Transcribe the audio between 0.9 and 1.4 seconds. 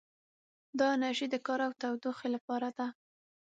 انرژي د